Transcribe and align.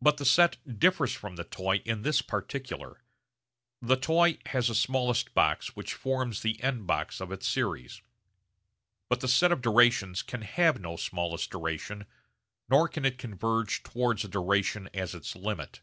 But 0.00 0.18
the 0.18 0.24
set 0.24 0.58
differs 0.78 1.12
from 1.12 1.34
the 1.34 1.42
toy 1.42 1.78
in 1.84 2.02
this 2.02 2.22
particular: 2.22 3.02
the 3.82 3.96
toy 3.96 4.38
has 4.46 4.70
a 4.70 4.76
smallest 4.76 5.34
box 5.34 5.74
which 5.74 5.94
forms 5.94 6.42
the 6.42 6.62
end 6.62 6.86
box 6.86 7.20
of 7.20 7.32
its 7.32 7.48
series; 7.48 8.00
but 9.08 9.18
the 9.18 9.26
set 9.26 9.50
of 9.50 9.60
durations 9.60 10.22
can 10.22 10.42
have 10.42 10.80
no 10.80 10.94
smallest 10.96 11.50
duration 11.50 12.06
nor 12.68 12.86
can 12.86 13.04
it 13.04 13.18
converge 13.18 13.82
towards 13.82 14.24
a 14.24 14.28
duration 14.28 14.88
as 14.94 15.16
its 15.16 15.34
limit. 15.34 15.80